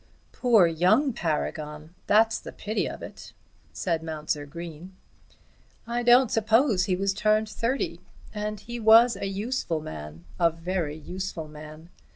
[0.31, 1.93] "Poor young Paragon!
[2.07, 3.33] that's the pity of it,"
[3.71, 4.95] said Mounser Green.
[5.85, 8.01] "I don't suppose he was turned thirty,
[8.33, 11.89] and he was a useful man, a very useful man.